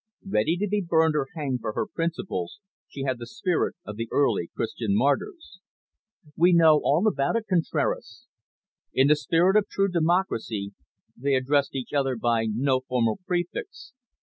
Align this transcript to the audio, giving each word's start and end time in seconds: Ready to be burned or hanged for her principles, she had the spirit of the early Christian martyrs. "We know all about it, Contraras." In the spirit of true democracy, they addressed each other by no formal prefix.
Ready 0.27 0.57
to 0.57 0.67
be 0.67 0.81
burned 0.81 1.15
or 1.15 1.27
hanged 1.35 1.61
for 1.61 1.73
her 1.73 1.85
principles, 1.85 2.59
she 2.87 3.03
had 3.03 3.19
the 3.19 3.27
spirit 3.27 3.75
of 3.85 3.97
the 3.97 4.09
early 4.11 4.49
Christian 4.55 4.97
martyrs. 4.97 5.59
"We 6.35 6.53
know 6.53 6.81
all 6.83 7.05
about 7.05 7.35
it, 7.35 7.45
Contraras." 7.47 8.25
In 8.95 9.09
the 9.09 9.15
spirit 9.15 9.55
of 9.55 9.67
true 9.69 9.89
democracy, 9.89 10.73
they 11.15 11.35
addressed 11.35 11.75
each 11.75 11.93
other 11.93 12.15
by 12.15 12.47
no 12.51 12.79
formal 12.79 13.19
prefix. 13.27 13.93